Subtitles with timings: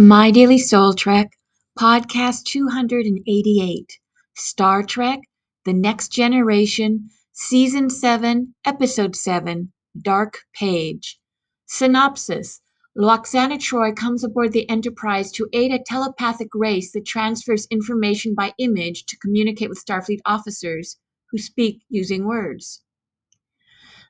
[0.00, 1.32] My Daily Soul Trek,
[1.76, 3.98] Podcast 288,
[4.36, 5.18] Star Trek
[5.64, 11.18] The Next Generation, Season 7, Episode 7, Dark Page.
[11.66, 12.60] Synopsis
[12.96, 18.52] Lwaxana Troi comes aboard the Enterprise to aid a telepathic race that transfers information by
[18.60, 20.96] image to communicate with Starfleet officers
[21.32, 22.82] who speak using words.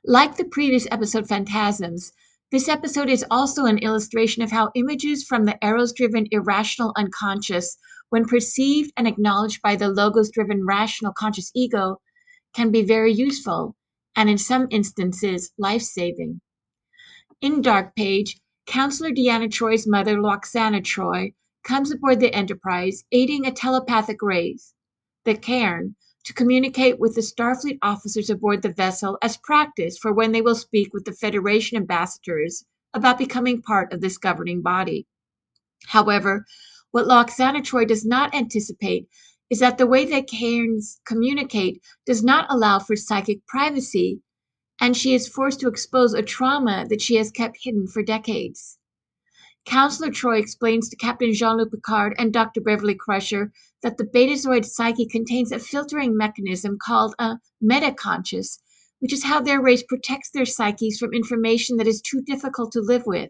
[0.05, 2.11] Like the previous episode Phantasms,
[2.51, 7.77] this episode is also an illustration of how images from the eros driven irrational unconscious,
[8.09, 11.97] when perceived and acknowledged by the logos driven rational conscious ego,
[12.55, 13.75] can be very useful
[14.15, 16.41] and in some instances life saving.
[17.39, 23.51] In Dark Page, Counselor Deanna Troi's mother, Lwaxana Troi, comes aboard the Enterprise, aiding a
[23.51, 24.73] telepathic race,
[25.23, 30.31] the Cairn, to communicate with the Starfleet officers aboard the vessel as practice for when
[30.31, 35.05] they will speak with the Federation ambassadors about becoming part of this governing body.
[35.85, 36.45] However,
[36.91, 39.07] what Lwaxana Troi does not anticipate
[39.51, 44.21] is that the way that Cairns communicate does not allow for psychic privacy,
[44.81, 48.78] and she is forced to expose a trauma that she has kept hidden for decades.
[49.69, 52.59] Counselor Troi explains to Captain Jean Luc Picard and Dr.
[52.59, 53.51] Beverly Crusher
[53.83, 58.57] that the Betazoid psyche contains a filtering mechanism called a metaconscious,
[58.97, 62.81] which is how their race protects their psyches from information that is too difficult to
[62.81, 63.29] live with.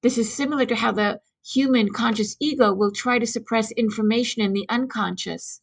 [0.00, 4.54] This is similar to how the human conscious ego will try to suppress information in
[4.54, 5.60] the unconscious.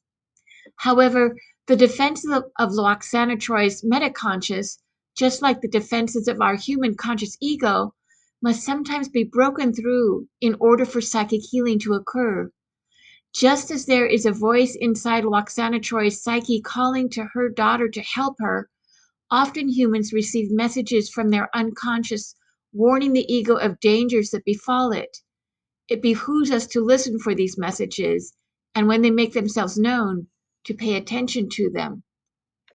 [0.76, 4.78] However, the defenses of, of Lwaxana Troi's metaconscious,
[5.18, 7.96] just like the defenses of our human conscious ego,
[8.42, 12.52] must sometimes be broken through in order for psychic healing to occur.
[13.34, 18.02] Just as there is a voice inside Lwaxana Troi's psyche calling to her daughter to
[18.02, 18.70] help her,
[19.30, 22.36] often humans receive messages from their unconscious
[22.74, 25.18] warning the ego of dangers that befall it.
[25.88, 28.34] It behooves us to listen for these messages,
[28.74, 30.28] and when they make themselves known,
[30.66, 32.04] to pay attention to them.